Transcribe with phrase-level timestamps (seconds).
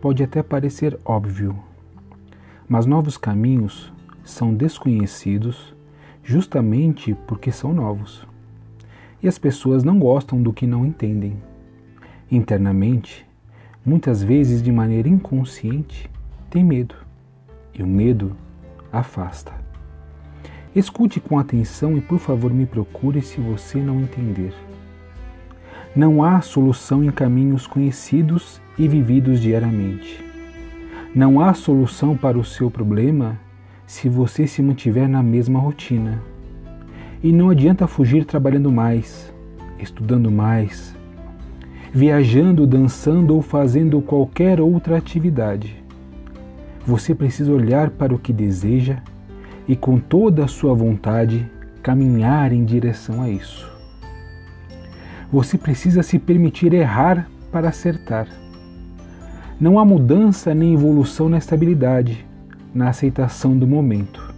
[0.00, 1.58] pode até parecer óbvio,
[2.68, 3.92] mas novos caminhos
[4.24, 5.74] são desconhecidos
[6.22, 8.26] justamente porque são novos.
[9.22, 11.36] E as pessoas não gostam do que não entendem.
[12.30, 13.26] Internamente,
[13.84, 16.10] muitas vezes de maneira inconsciente,
[16.50, 16.94] tem medo.
[17.74, 18.36] E o medo
[18.92, 19.52] afasta.
[20.76, 24.52] Escute com atenção e, por favor, me procure se você não entender.
[25.96, 30.24] Não há solução em caminhos conhecidos e vividos diariamente.
[31.14, 33.38] Não há solução para o seu problema
[33.86, 36.22] se você se mantiver na mesma rotina.
[37.22, 39.32] E não adianta fugir trabalhando mais,
[39.78, 40.94] estudando mais,
[41.92, 45.82] viajando, dançando ou fazendo qualquer outra atividade.
[46.86, 48.98] Você precisa olhar para o que deseja
[49.66, 51.50] e, com toda a sua vontade,
[51.82, 53.77] caminhar em direção a isso.
[55.30, 58.26] Você precisa se permitir errar para acertar.
[59.60, 62.26] Não há mudança nem evolução na estabilidade,
[62.74, 64.34] na aceitação do momento.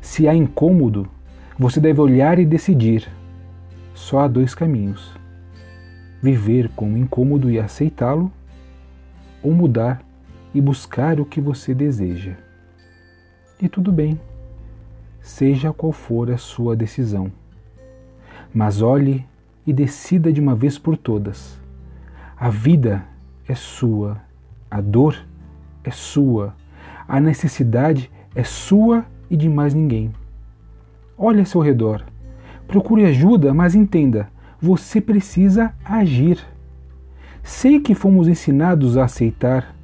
[0.00, 1.08] Se há incômodo,
[1.58, 3.08] você deve olhar e decidir.
[3.94, 5.14] Só há dois caminhos:
[6.20, 8.30] viver com o incômodo e aceitá-lo,
[9.42, 10.02] ou mudar
[10.54, 12.34] e buscar o que você deseja.
[13.60, 14.20] E tudo bem,
[15.20, 17.32] seja qual for a sua decisão.
[18.52, 19.24] Mas olhe
[19.68, 21.60] e decida de uma vez por todas.
[22.34, 23.04] A vida
[23.46, 24.16] é sua,
[24.70, 25.14] a dor
[25.84, 26.56] é sua,
[27.06, 30.10] a necessidade é sua e de mais ninguém.
[31.18, 32.02] Olhe ao seu redor,
[32.66, 36.42] procure ajuda, mas entenda, você precisa agir.
[37.42, 39.76] Sei que fomos ensinados a aceitar,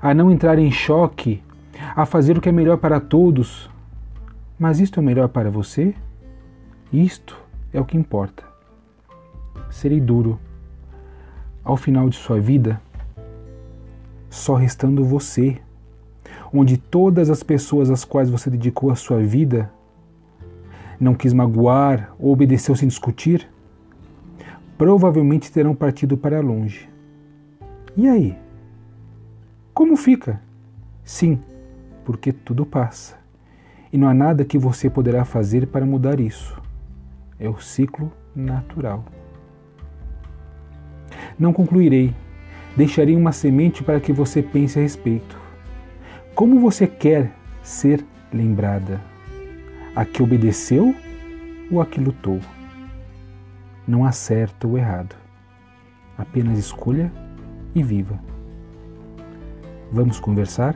[0.00, 1.42] a não entrar em choque,
[1.96, 3.68] a fazer o que é melhor para todos.
[4.56, 5.96] Mas isto é melhor para você?
[6.92, 7.36] Isto
[7.72, 8.55] é o que importa
[9.70, 10.38] serei duro.
[11.62, 12.80] Ao final de sua vida,
[14.30, 15.58] só restando você,
[16.52, 19.70] onde todas as pessoas às quais você dedicou a sua vida
[20.98, 23.48] não quis magoar ou obedeceu sem discutir,
[24.78, 26.88] provavelmente terão partido para longe.
[27.96, 28.36] E aí?
[29.72, 30.40] Como fica?
[31.04, 31.38] Sim,
[32.04, 33.16] porque tudo passa.
[33.92, 36.60] E não há nada que você poderá fazer para mudar isso.
[37.38, 39.04] É o ciclo natural.
[41.38, 42.14] Não concluirei.
[42.76, 45.38] Deixarei uma semente para que você pense a respeito.
[46.34, 47.32] Como você quer
[47.62, 49.00] ser lembrada?
[49.94, 50.94] A que obedeceu
[51.70, 52.40] ou a que lutou?
[53.86, 55.16] Não há certo ou errado.
[56.18, 57.12] Apenas escolha
[57.74, 58.18] e viva.
[59.92, 60.74] Vamos conversar?